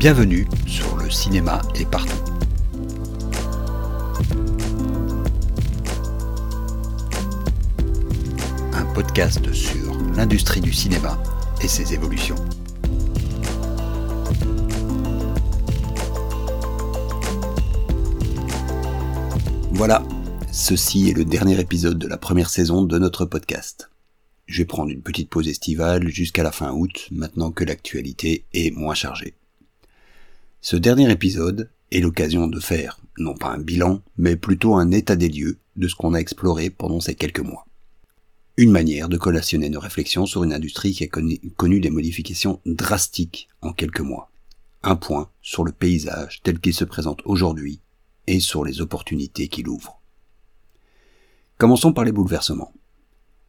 Bienvenue 0.00 0.48
sur 0.66 0.96
le 0.96 1.10
cinéma 1.10 1.60
est 1.74 1.84
partout. 1.84 2.16
Un 8.72 8.86
podcast 8.94 9.52
sur 9.52 9.94
l'industrie 10.16 10.62
du 10.62 10.72
cinéma 10.72 11.22
et 11.62 11.68
ses 11.68 11.92
évolutions. 11.92 12.36
Voilà, 19.72 20.02
ceci 20.50 21.10
est 21.10 21.14
le 21.14 21.26
dernier 21.26 21.60
épisode 21.60 21.98
de 21.98 22.08
la 22.08 22.16
première 22.16 22.48
saison 22.48 22.84
de 22.84 22.98
notre 22.98 23.26
podcast. 23.26 23.90
Je 24.46 24.62
vais 24.62 24.64
prendre 24.64 24.90
une 24.90 25.02
petite 25.02 25.28
pause 25.28 25.46
estivale 25.46 26.08
jusqu'à 26.08 26.42
la 26.42 26.52
fin 26.52 26.72
août, 26.72 27.08
maintenant 27.10 27.50
que 27.50 27.64
l'actualité 27.64 28.46
est 28.54 28.74
moins 28.74 28.94
chargée. 28.94 29.34
Ce 30.62 30.76
dernier 30.76 31.10
épisode 31.10 31.70
est 31.90 32.00
l'occasion 32.00 32.46
de 32.46 32.60
faire, 32.60 33.00
non 33.16 33.34
pas 33.34 33.48
un 33.48 33.58
bilan, 33.58 34.02
mais 34.18 34.36
plutôt 34.36 34.74
un 34.74 34.90
état 34.90 35.16
des 35.16 35.30
lieux 35.30 35.58
de 35.76 35.88
ce 35.88 35.94
qu'on 35.94 36.12
a 36.12 36.18
exploré 36.18 36.68
pendant 36.68 37.00
ces 37.00 37.14
quelques 37.14 37.40
mois. 37.40 37.66
Une 38.58 38.70
manière 38.70 39.08
de 39.08 39.16
collationner 39.16 39.70
nos 39.70 39.80
réflexions 39.80 40.26
sur 40.26 40.44
une 40.44 40.52
industrie 40.52 40.92
qui 40.92 41.04
a 41.04 41.08
connu 41.08 41.80
des 41.80 41.88
modifications 41.88 42.60
drastiques 42.66 43.48
en 43.62 43.72
quelques 43.72 44.00
mois. 44.00 44.30
Un 44.82 44.96
point 44.96 45.30
sur 45.40 45.64
le 45.64 45.72
paysage 45.72 46.42
tel 46.42 46.60
qu'il 46.60 46.74
se 46.74 46.84
présente 46.84 47.22
aujourd'hui 47.24 47.80
et 48.26 48.38
sur 48.38 48.62
les 48.62 48.82
opportunités 48.82 49.48
qu'il 49.48 49.66
ouvre. 49.66 49.98
Commençons 51.56 51.94
par 51.94 52.04
les 52.04 52.12
bouleversements. 52.12 52.74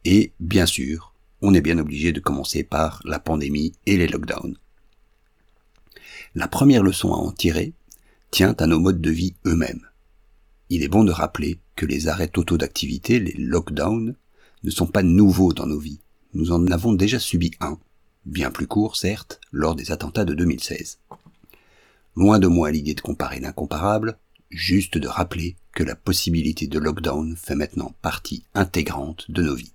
Et, 0.06 0.32
bien 0.40 0.64
sûr, 0.64 1.12
on 1.42 1.52
est 1.52 1.60
bien 1.60 1.76
obligé 1.76 2.12
de 2.12 2.20
commencer 2.20 2.64
par 2.64 3.02
la 3.04 3.18
pandémie 3.18 3.74
et 3.84 3.98
les 3.98 4.08
lockdowns. 4.08 4.56
La 6.34 6.48
première 6.48 6.82
leçon 6.82 7.12
à 7.12 7.16
en 7.16 7.32
tirer 7.32 7.72
tient 8.30 8.54
à 8.58 8.66
nos 8.66 8.80
modes 8.80 9.00
de 9.00 9.10
vie 9.10 9.34
eux-mêmes. 9.46 9.86
Il 10.70 10.82
est 10.82 10.88
bon 10.88 11.04
de 11.04 11.12
rappeler 11.12 11.60
que 11.76 11.84
les 11.84 12.08
arrêts 12.08 12.28
totaux 12.28 12.56
d'activité, 12.56 13.20
les 13.20 13.34
lockdowns, 13.36 14.14
ne 14.62 14.70
sont 14.70 14.86
pas 14.86 15.02
nouveaux 15.02 15.52
dans 15.52 15.66
nos 15.66 15.78
vies. 15.78 16.00
Nous 16.34 16.52
en 16.52 16.66
avons 16.68 16.94
déjà 16.94 17.18
subi 17.18 17.50
un, 17.60 17.78
bien 18.24 18.50
plus 18.50 18.66
court 18.66 18.96
certes, 18.96 19.40
lors 19.50 19.74
des 19.74 19.92
attentats 19.92 20.24
de 20.24 20.34
2016. 20.34 20.98
Loin 22.16 22.38
de 22.38 22.46
moi 22.46 22.70
l'idée 22.70 22.94
de 22.94 23.00
comparer 23.00 23.40
l'incomparable, 23.40 24.16
juste 24.50 24.98
de 24.98 25.08
rappeler 25.08 25.56
que 25.74 25.82
la 25.82 25.96
possibilité 25.96 26.66
de 26.66 26.78
lockdown 26.78 27.36
fait 27.36 27.54
maintenant 27.54 27.94
partie 28.02 28.44
intégrante 28.54 29.30
de 29.30 29.42
nos 29.42 29.54
vies. 29.54 29.72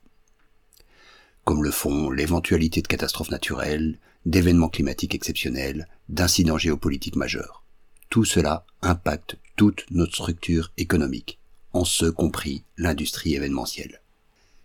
Comme 1.44 1.64
le 1.64 1.72
font 1.72 2.12
l'éventualité 2.12 2.82
de 2.82 2.88
catastrophes 2.88 3.32
naturelles, 3.32 4.00
d'événements 4.28 4.70
climatiques 4.70 5.16
exceptionnels, 5.16 5.88
d'incidents 6.10 6.58
géopolitiques 6.58 7.16
majeurs. 7.16 7.64
Tout 8.10 8.26
cela 8.26 8.66
impacte 8.82 9.38
toute 9.56 9.86
notre 9.90 10.16
structure 10.16 10.74
économique, 10.78 11.40
en 11.72 11.86
ce 11.86 12.06
compris 12.06 12.64
l'industrie 12.78 13.36
événementielle. 13.36 14.02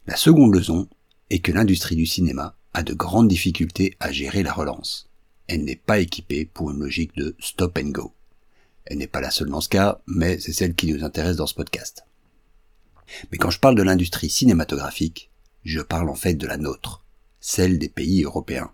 La 0.08 0.16
seconde 0.16 0.54
leçon 0.54 0.88
est 1.30 1.38
que 1.38 1.52
l'industrie 1.52 1.94
du 1.94 2.06
cinéma 2.06 2.56
a 2.74 2.82
de 2.82 2.92
grandes 2.92 3.28
difficultés 3.28 3.96
à 4.00 4.10
gérer 4.10 4.42
la 4.42 4.52
relance. 4.52 5.08
Elle 5.46 5.64
n'est 5.64 5.76
pas 5.76 6.00
équipée 6.00 6.44
pour 6.44 6.72
une 6.72 6.80
logique 6.80 7.14
de 7.16 7.36
stop 7.38 7.78
and 7.78 7.90
go. 7.90 8.12
Elle 8.84 8.98
n'est 8.98 9.06
pas 9.06 9.20
la 9.20 9.30
seule 9.30 9.50
dans 9.50 9.60
ce 9.60 9.68
cas, 9.68 10.00
mais 10.06 10.40
c'est 10.40 10.52
celle 10.52 10.74
qui 10.74 10.92
nous 10.92 11.04
intéresse 11.04 11.36
dans 11.36 11.46
ce 11.46 11.54
podcast. 11.54 12.04
Mais 13.30 13.38
quand 13.38 13.50
je 13.50 13.60
parle 13.60 13.76
de 13.76 13.82
l'industrie 13.82 14.30
cinématographique, 14.30 15.30
je 15.64 15.80
parle 15.80 16.08
en 16.08 16.16
fait 16.16 16.34
de 16.34 16.48
la 16.48 16.56
nôtre, 16.56 17.04
celle 17.40 17.78
des 17.78 17.88
pays 17.88 18.24
européens. 18.24 18.72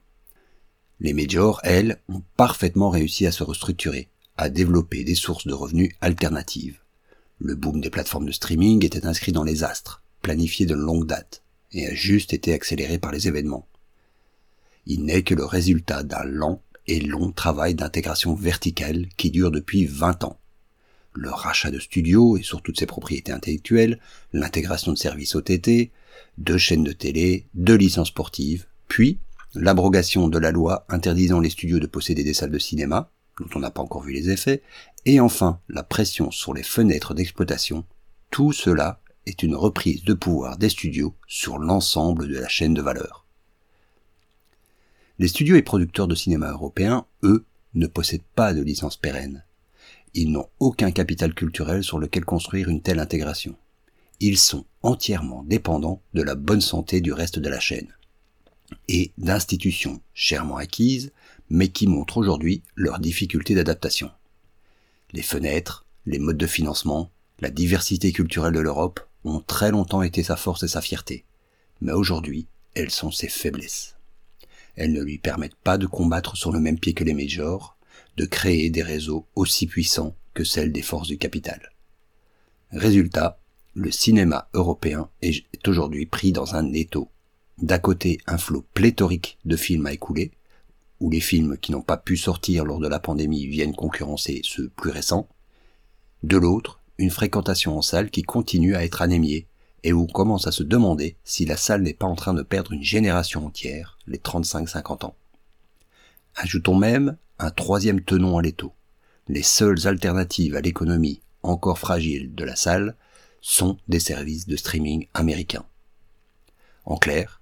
Les 1.01 1.13
majors, 1.13 1.61
elles, 1.63 2.01
ont 2.09 2.23
parfaitement 2.37 2.91
réussi 2.91 3.27
à 3.27 3.33
se 3.33 3.45
restructurer, 3.45 4.09
à 4.37 4.49
développer 4.49 5.05
des 5.05 5.15
sources 5.15 5.47
de 5.47 5.53
revenus 5.53 5.95
alternatives. 6.01 6.81
Le 7.39 7.55
boom 7.55 7.81
des 7.81 7.91
plateformes 7.91 8.27
de 8.27 8.33
streaming 8.33 8.85
était 8.85 9.07
inscrit 9.07 9.31
dans 9.31 9.45
les 9.45 9.63
astres, 9.63 10.03
planifié 10.23 10.67
de 10.67 10.75
longue 10.75 11.07
date, 11.07 11.43
et 11.73 11.87
a 11.87 11.95
juste 11.95 12.33
été 12.33 12.53
accéléré 12.53 12.99
par 12.99 13.13
les 13.13 13.29
événements. 13.29 13.69
Il 14.87 15.05
n'est 15.05 15.23
que 15.23 15.35
le 15.35 15.45
résultat 15.45 16.03
d'un 16.03 16.25
lent 16.25 16.63
et 16.89 17.01
long 17.01 17.31
travail 17.31 17.75
d'intégration 17.75 18.35
verticale 18.35 19.07
qui 19.17 19.31
dure 19.31 19.53
depuis 19.53 19.85
20 19.85 20.25
ans. 20.25 20.41
Le 21.13 21.31
rachat 21.31 21.71
de 21.71 21.79
studios 21.79 22.37
et 22.37 22.43
sur 22.43 22.63
toutes 22.63 22.79
ses 22.79 22.87
propriétés 22.87 23.33
intellectuelles, 23.33 24.01
l'intégration 24.33 24.93
de 24.93 24.99
services 24.99 25.35
OTT, 25.35 25.91
de 26.39 26.57
chaînes 26.57 26.85
de 26.85 26.93
télé, 26.93 27.47
de 27.55 27.75
licences 27.75 28.09
sportives, 28.09 28.67
puis 28.89 29.19
l'abrogation 29.59 30.29
de 30.29 30.39
la 30.39 30.53
loi 30.53 30.87
interdisant 30.89 31.41
les 31.41 31.51
studios 31.51 31.81
de 31.81 31.87
posséder 31.87 32.23
des 32.23 32.35
salles 32.35 32.51
de 32.51 32.59
cinéma, 32.59 33.11
dont 33.39 33.49
on 33.57 33.61
n'a 33.61 33.71
pas 33.71 33.83
encore 33.83 34.03
vu 34.03 34.13
les 34.13 34.31
effets, 34.31 34.63
et 35.05 35.21
enfin 35.21 35.61
la 35.69 35.83
pression 35.83 36.31
sur 36.31 36.55
les 36.55 36.63
fenêtres 36.63 37.15
d'exploitation, 37.15 37.85
tout 38.31 38.53
cela 38.53 39.01
est 39.27 39.43
une 39.43 39.57
reprise 39.57 40.05
de 40.05 40.15
pouvoir 40.15 40.59
des 40.59 40.69
studios 40.69 41.15
sur 41.27 41.59
l'ensemble 41.59 42.29
de 42.29 42.39
la 42.39 42.49
chaîne 42.49 42.75
de 42.75 42.83
valeur. 42.83 43.27
Les 45.19 45.29
studios 45.29 45.57
et 45.57 45.63
producteurs 45.63 46.07
de 46.07 46.15
cinéma 46.15 46.51
européens, 46.51 47.07
eux, 47.25 47.45
ne 47.75 47.87
possèdent 47.87 48.23
pas 48.35 48.55
de 48.55 48.63
licence 48.63 48.97
pérenne. 48.97 49.45
Ils 50.15 50.31
n'ont 50.31 50.49
aucun 50.61 50.91
capital 50.91 51.35
culturel 51.35 51.83
sur 51.83 51.99
lequel 51.99 52.25
construire 52.25 52.69
une 52.69 52.81
telle 52.81 53.01
intégration. 53.01 53.57
Ils 54.21 54.39
sont 54.39 54.65
entièrement 54.83 55.45
dépendants 55.45 56.01
de 56.15 56.23
la 56.23 56.35
bonne 56.35 56.61
santé 56.61 57.01
du 57.01 57.13
reste 57.13 57.39
de 57.39 57.49
la 57.49 57.61
chaîne 57.61 57.93
et 58.89 59.13
d'institutions 59.19 60.01
chèrement 60.15 60.57
acquises, 60.57 61.13
mais 61.51 61.69
qui 61.69 61.87
montrent 61.87 62.19
aujourd'hui 62.19 62.63
leurs 62.75 62.99
difficultés 62.99 63.55
d'adaptation. 63.55 64.11
Les 65.13 65.23
fenêtres, 65.23 65.87
les 66.07 66.19
modes 66.19 66.37
de 66.37 66.47
financement, 66.47 67.11
la 67.41 67.51
diversité 67.51 68.13
culturelle 68.13 68.53
de 68.53 68.61
l'Europe 68.61 69.01
ont 69.25 69.41
très 69.41 69.71
longtemps 69.71 70.03
été 70.03 70.23
sa 70.23 70.37
force 70.37 70.63
et 70.63 70.69
sa 70.69 70.81
fierté, 70.81 71.25
mais 71.81 71.93
aujourd'hui, 71.93 72.47
elles 72.75 72.91
sont 72.91 73.11
ses 73.11 73.29
faiblesses. 73.29 73.97
Elles 74.77 74.93
ne 74.93 75.03
lui 75.03 75.19
permettent 75.19 75.57
pas 75.57 75.79
de 75.79 75.87
combattre 75.87 76.37
sur 76.37 76.53
le 76.53 76.61
même 76.61 76.79
pied 76.79 76.95
que 76.95 77.05
les 77.05 77.15
majors, 77.15 77.77
de 78.17 78.27
créer 78.27 78.71
des 78.71 78.83
réseaux 78.83 79.27
aussi 79.35 79.67
puissants 79.67 80.15
que 80.35 80.45
celles 80.45 80.73
des 80.73 80.83
forces 80.83 81.09
du 81.09 81.19
capital. 81.19 81.73
Résultat, 82.73 83.39
le 83.75 83.91
cinéma 83.91 84.49
européen 84.55 85.09
est 85.23 85.67
aujourd'hui 85.67 86.07
pris 86.07 86.33
dans 86.33 86.55
un 86.55 86.73
étau. 86.73 87.09
D'à 87.61 87.81
côté, 87.81 88.19
un 88.27 88.39
flot 88.39 88.65
pléthorique 88.73 89.39
de 89.45 89.57
films 89.57 89.87
à 89.87 89.93
écouler, 89.93 90.31
où 91.01 91.11
les 91.11 91.21
films 91.21 91.59
qui 91.59 91.73
n'ont 91.73 91.83
pas 91.83 91.97
pu 91.97 92.17
sortir 92.17 92.65
lors 92.65 92.79
de 92.79 92.87
la 92.89 93.01
pandémie 93.01 93.47
viennent 93.47 93.75
concurrencer 93.75 94.43
ceux 94.45 94.69
plus 94.69 94.91
récents. 94.91 95.29
De 96.23 96.37
l'autre, 96.37 96.81
une 96.99 97.11
fréquentation 97.11 97.77
en 97.77 97.83
salle 97.83 98.11
qui 98.11 98.23
continue 98.23 98.77
à 98.77 98.85
être 98.85 99.03
anémiée 99.03 99.47
et 99.83 99.93
où 99.93 100.03
on 100.03 100.07
commence 100.07 100.47
à 100.47 100.53
se 100.53 100.63
demander 100.63 101.17
si 101.25 101.47
la 101.47 101.57
salle 101.57 101.83
n'est 101.83 101.95
pas 101.95 102.07
en 102.07 102.17
train 102.17 102.35
de 102.35 102.43
perdre 102.43 102.73
une 102.73 102.83
génération 102.83 103.47
entière, 103.47 103.99
les 104.07 104.19
35-50 104.19 105.07
ans. 105.07 105.17
Ajoutons 106.37 106.77
même 106.77 107.17
un 107.39 107.51
troisième 107.51 108.03
tenon 108.03 108.39
à 108.39 108.43
l'étau. 108.43 108.73
Les 109.29 109.43
seules 109.43 109.87
alternatives 109.87 110.57
à 110.57 110.61
l'économie 110.61 111.23
encore 111.43 111.79
fragile 111.79 112.35
de 112.35 112.45
la 112.45 112.57
salle 112.57 112.97
sont 113.41 113.79
des 113.89 114.01
services 114.01 114.47
de 114.47 114.57
streaming 114.57 115.07
américains. 115.15 115.65
En 116.85 116.97
clair, 116.97 117.41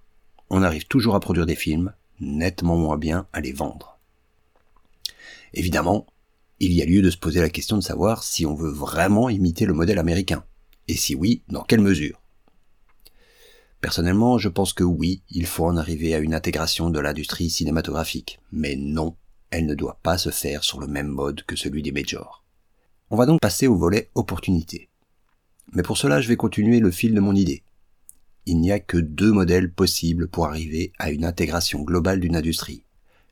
on 0.51 0.63
arrive 0.63 0.87
toujours 0.87 1.15
à 1.15 1.21
produire 1.21 1.47
des 1.47 1.57
films, 1.57 1.93
nettement 2.21 2.77
moins 2.77 2.99
bien 2.99 3.27
à 3.33 3.41
les 3.41 3.53
vendre. 3.53 3.99
Évidemment, 5.55 6.07
il 6.61 6.73
y 6.73 6.83
a 6.83 6.87
lieu 6.87 7.03
de 7.03 7.11
se 7.11 7.17
poser 7.17 7.41
la 7.41 7.51
question 7.51 7.77
de 7.77 7.83
savoir 7.83 8.23
si 8.23 8.47
on 8.47 8.55
veut 8.55 8.71
vraiment 8.71 9.29
imiter 9.29 9.67
le 9.67 9.75
modèle 9.75 9.99
américain, 9.99 10.45
et 10.89 10.97
si 10.97 11.15
oui, 11.15 11.43
dans 11.49 11.63
quelle 11.63 11.81
mesure? 11.81 12.21
Personnellement, 13.81 14.39
je 14.39 14.49
pense 14.49 14.73
que 14.73 14.85
oui, 14.85 15.23
il 15.31 15.47
faut 15.47 15.67
en 15.67 15.77
arriver 15.77 16.15
à 16.15 16.19
une 16.19 16.35
intégration 16.35 16.91
de 16.91 16.99
l'industrie 16.99 17.51
cinématographique, 17.51 18.41
mais 18.51 18.75
non, 18.77 19.17
elle 19.51 19.67
ne 19.67 19.75
doit 19.75 20.01
pas 20.03 20.19
se 20.19 20.31
faire 20.31 20.65
sur 20.65 20.81
le 20.81 20.87
même 20.87 21.09
mode 21.09 21.43
que 21.43 21.57
celui 21.57 21.83
des 21.83 21.93
majors. 21.93 22.43
On 23.11 23.17
va 23.17 23.27
donc 23.27 23.41
passer 23.41 23.67
au 23.67 23.77
volet 23.77 24.11
opportunité. 24.15 24.89
Mais 25.73 25.83
pour 25.83 25.99
cela, 25.99 26.21
je 26.21 26.29
vais 26.29 26.37
continuer 26.37 26.81
le 26.81 26.91
fil 26.91 27.15
de 27.15 27.21
mon 27.21 27.35
idée. 27.35 27.63
Il 28.49 28.61
n'y 28.61 28.71
a 28.71 28.79
que 28.79 28.97
deux 28.97 29.33
modèles 29.33 29.73
possibles 29.73 30.29
pour 30.29 30.47
arriver 30.47 30.93
à 31.01 31.11
une 31.11 31.25
intégration 31.25 31.83
globale 31.83 32.21
d'une 32.21 32.37
industrie. 32.37 32.85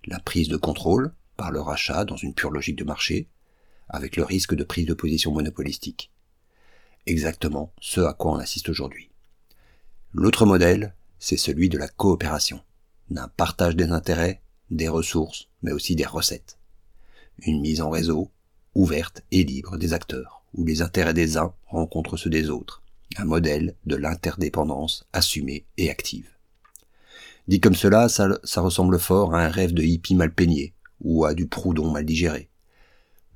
La 0.06 0.18
prise 0.18 0.48
de 0.48 0.56
contrôle, 0.56 1.14
par 1.36 1.52
le 1.52 1.60
rachat 1.60 2.04
dans 2.04 2.16
une 2.16 2.34
pure 2.34 2.50
logique 2.50 2.76
de 2.76 2.84
marché, 2.84 3.28
avec 3.88 4.16
le 4.16 4.24
risque 4.24 4.56
de 4.56 4.64
prise 4.64 4.86
de 4.86 4.94
position 4.94 5.30
monopolistique. 5.30 6.10
Exactement 7.06 7.72
ce 7.80 8.00
à 8.00 8.12
quoi 8.12 8.32
on 8.32 8.38
assiste 8.38 8.68
aujourd'hui. 8.68 9.10
L'autre 10.12 10.46
modèle, 10.46 10.94
c'est 11.20 11.36
celui 11.36 11.68
de 11.68 11.78
la 11.78 11.88
coopération, 11.88 12.60
d'un 13.08 13.28
partage 13.28 13.76
des 13.76 13.90
intérêts, 13.90 14.42
des 14.70 14.88
ressources, 14.88 15.48
mais 15.62 15.72
aussi 15.72 15.94
des 15.94 16.06
recettes. 16.06 16.58
Une 17.38 17.60
mise 17.60 17.80
en 17.80 17.90
réseau, 17.90 18.32
ouverte 18.74 19.22
et 19.30 19.44
libre 19.44 19.76
des 19.76 19.92
acteurs, 19.92 20.42
où 20.54 20.64
les 20.64 20.82
intérêts 20.82 21.14
des 21.14 21.36
uns 21.36 21.54
rencontrent 21.66 22.16
ceux 22.16 22.30
des 22.30 22.50
autres. 22.50 22.83
Un 23.16 23.24
modèle 23.24 23.76
de 23.86 23.96
l'interdépendance 23.96 25.06
assumée 25.12 25.66
et 25.76 25.90
active. 25.90 26.28
Dit 27.46 27.60
comme 27.60 27.74
cela, 27.74 28.08
ça, 28.08 28.60
ressemble 28.60 28.98
fort 28.98 29.34
à 29.34 29.44
un 29.44 29.48
rêve 29.48 29.74
de 29.74 29.82
hippie 29.82 30.14
mal 30.14 30.32
peigné, 30.32 30.72
ou 31.00 31.24
à 31.24 31.34
du 31.34 31.46
Proudhon 31.46 31.90
mal 31.90 32.06
digéré. 32.06 32.48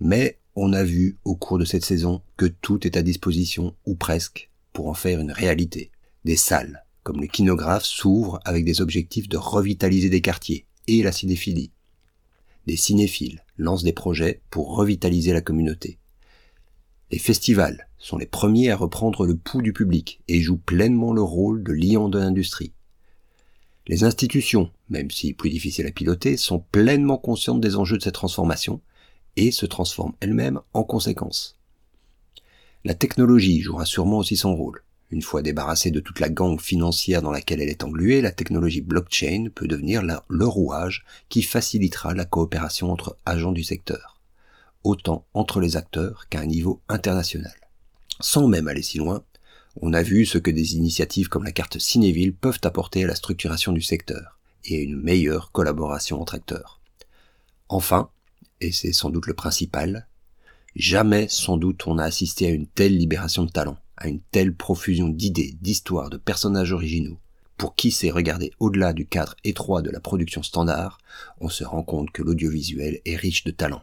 Mais 0.01 0.39
on 0.57 0.73
a 0.73 0.83
vu 0.83 1.19
au 1.25 1.35
cours 1.35 1.59
de 1.59 1.65
cette 1.65 1.85
saison 1.85 2.23
que 2.37 2.47
tout 2.47 2.87
est 2.87 2.97
à 2.97 3.03
disposition, 3.03 3.75
ou 3.85 3.95
presque, 3.95 4.51
pour 4.73 4.89
en 4.89 4.95
faire 4.95 5.21
une 5.21 5.33
réalité. 5.33 5.91
Des 6.25 6.37
salles, 6.37 6.85
comme 7.03 7.21
le 7.21 7.27
kinographe, 7.27 7.85
s'ouvrent 7.85 8.41
avec 8.45 8.65
des 8.65 8.81
objectifs 8.81 9.29
de 9.29 9.37
revitaliser 9.37 10.09
des 10.09 10.23
quartiers 10.23 10.67
et 10.87 11.03
la 11.03 11.13
cinéphilie. 11.13 11.71
Des 12.67 12.77
cinéphiles 12.77 13.45
lancent 13.57 13.85
des 13.85 13.93
projets 13.93 14.41
pour 14.51 14.75
revitaliser 14.75 15.33
la 15.33 15.41
communauté. 15.41 15.99
Les 17.11 17.19
festivals 17.19 17.88
sont 17.99 18.19
les 18.19 18.27
premiers 18.27 18.71
à 18.71 18.77
reprendre 18.77 19.27
le 19.27 19.37
pouls 19.37 19.63
du 19.63 19.73
public 19.73 20.21
et 20.29 20.41
jouent 20.41 20.59
pleinement 20.59 21.13
le 21.13 21.23
rôle 21.23 21.63
de 21.63 21.73
liant 21.73 22.09
de 22.09 22.19
l'industrie. 22.19 22.73
Les 23.87 24.05
institutions, 24.05 24.71
même 24.91 25.11
si 25.11 25.33
plus 25.33 25.51
difficiles 25.51 25.87
à 25.87 25.91
piloter, 25.91 26.37
sont 26.37 26.59
pleinement 26.59 27.17
conscientes 27.17 27.61
des 27.61 27.77
enjeux 27.77 27.97
de 27.97 28.03
cette 28.03 28.15
transformation 28.15 28.81
et 29.37 29.51
se 29.51 29.67
transforment 29.67 30.15
elles-mêmes 30.21 30.61
en 30.75 30.85
conséquence. 30.85 31.57
La 32.85 32.95
technologie 32.95 33.61
jouera 33.61 33.87
sûrement 33.87 34.19
aussi 34.19 34.37
son 34.37 34.55
rôle. 34.55 34.83
Une 35.11 35.23
fois 35.23 35.41
débarrassée 35.41 35.91
de 35.91 36.01
toute 36.01 36.21
la 36.21 36.29
gangue 36.29 36.61
financière 36.61 37.23
dans 37.23 37.31
laquelle 37.31 37.63
elle 37.63 37.71
est 37.71 37.83
engluée, 37.83 38.21
la 38.21 38.31
technologie 38.31 38.83
blockchain 38.83 39.49
peut 39.55 39.67
devenir 39.67 40.03
le 40.03 40.47
rouage 40.47 41.05
qui 41.31 41.43
facilitera 41.43 42.13
la 42.13 42.27
coopération 42.27 42.93
entre 42.93 43.17
agents 43.25 43.53
du 43.53 43.65
secteur, 43.65 44.21
autant 44.85 45.25
entre 45.33 45.61
les 45.61 45.77
acteurs 45.77 46.29
qu'à 46.29 46.41
un 46.41 46.47
niveau 46.47 46.83
international. 46.91 47.68
Sans 48.21 48.49
même 48.49 48.69
aller 48.69 48.83
si 48.83 48.99
loin, 48.99 49.23
on 49.81 49.93
a 49.93 50.03
vu 50.03 50.27
ce 50.27 50.39
que 50.39 50.51
des 50.51 50.75
initiatives 50.75 51.29
comme 51.29 51.45
la 51.45 51.53
carte 51.53 51.79
Cinéville 51.79 52.35
peuvent 52.35 52.59
apporter 52.65 53.05
à 53.05 53.07
la 53.07 53.15
structuration 53.15 53.73
du 53.73 53.81
secteur 53.81 54.39
et 54.65 54.77
à 54.77 54.83
une 54.83 55.01
meilleure 55.01 55.53
collaboration 55.53 56.21
entre 56.21 56.35
acteurs. 56.35 56.81
Enfin, 57.69 58.11
et 58.61 58.73
c'est 58.73 58.93
sans 58.93 59.11
doute 59.11 59.27
le 59.27 59.35
principal, 59.35 60.09
jamais 60.75 61.29
sans 61.29 61.57
doute 61.59 61.87
on 61.87 61.99
a 61.99 62.05
assisté 62.05 62.47
à 62.47 62.51
une 62.51 62.67
telle 62.67 62.97
libération 62.97 63.45
de 63.45 63.51
talent, 63.51 63.79
à 63.97 64.09
une 64.09 64.21
telle 64.33 64.53
profusion 64.53 65.09
d'idées, 65.09 65.57
d'histoires, 65.61 66.11
de 66.11 66.17
personnages 66.17 66.73
originaux. 66.73 67.19
Pour 67.57 67.75
qui 67.75 67.91
sait 67.91 68.11
regarder 68.11 68.53
au-delà 68.59 68.93
du 68.93 69.07
cadre 69.07 69.37
étroit 69.45 69.83
de 69.83 69.91
la 69.91 70.01
production 70.01 70.43
standard, 70.43 70.99
on 71.41 71.49
se 71.49 71.65
rend 71.65 71.83
compte 71.83 72.11
que 72.11 72.23
l'audiovisuel 72.23 73.01
est 73.05 73.17
riche 73.17 73.45
de 73.45 73.51
talent 73.51 73.83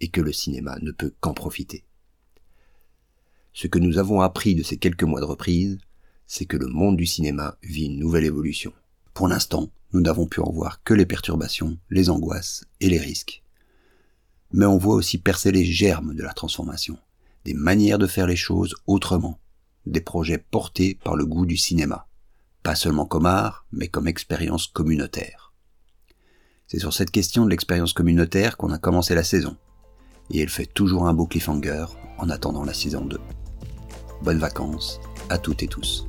et 0.00 0.08
que 0.08 0.20
le 0.20 0.32
cinéma 0.32 0.78
ne 0.82 0.90
peut 0.90 1.12
qu'en 1.20 1.34
profiter. 1.34 1.84
Ce 3.54 3.66
que 3.66 3.78
nous 3.78 3.98
avons 3.98 4.20
appris 4.20 4.54
de 4.54 4.62
ces 4.62 4.78
quelques 4.78 5.02
mois 5.02 5.20
de 5.20 5.26
reprise, 5.26 5.78
c'est 6.26 6.46
que 6.46 6.56
le 6.56 6.68
monde 6.68 6.96
du 6.96 7.06
cinéma 7.06 7.58
vit 7.62 7.84
une 7.84 7.98
nouvelle 7.98 8.24
évolution. 8.24 8.72
Pour 9.12 9.28
l'instant, 9.28 9.70
nous 9.92 10.00
n'avons 10.00 10.26
pu 10.26 10.40
en 10.40 10.50
voir 10.50 10.82
que 10.82 10.94
les 10.94 11.04
perturbations, 11.04 11.76
les 11.90 12.08
angoisses 12.08 12.64
et 12.80 12.88
les 12.88 12.98
risques. 12.98 13.42
Mais 14.52 14.64
on 14.64 14.78
voit 14.78 14.94
aussi 14.94 15.18
percer 15.18 15.52
les 15.52 15.64
germes 15.64 16.14
de 16.14 16.22
la 16.22 16.32
transformation, 16.32 16.96
des 17.44 17.52
manières 17.52 17.98
de 17.98 18.06
faire 18.06 18.26
les 18.26 18.36
choses 18.36 18.74
autrement, 18.86 19.38
des 19.84 20.00
projets 20.00 20.38
portés 20.38 20.98
par 21.04 21.16
le 21.16 21.26
goût 21.26 21.44
du 21.44 21.58
cinéma, 21.58 22.08
pas 22.62 22.74
seulement 22.74 23.06
comme 23.06 23.26
art, 23.26 23.66
mais 23.70 23.88
comme 23.88 24.08
expérience 24.08 24.66
communautaire. 24.66 25.52
C'est 26.66 26.78
sur 26.78 26.94
cette 26.94 27.10
question 27.10 27.44
de 27.44 27.50
l'expérience 27.50 27.92
communautaire 27.92 28.56
qu'on 28.56 28.72
a 28.72 28.78
commencé 28.78 29.14
la 29.14 29.24
saison, 29.24 29.58
et 30.30 30.40
elle 30.40 30.48
fait 30.48 30.64
toujours 30.64 31.06
un 31.06 31.12
beau 31.12 31.26
cliffhanger 31.26 31.84
en 32.16 32.30
attendant 32.30 32.64
la 32.64 32.72
saison 32.72 33.04
2. 33.04 33.18
Bonnes 34.22 34.38
vacances 34.38 35.00
à 35.30 35.38
toutes 35.38 35.62
et 35.62 35.68
tous. 35.68 36.06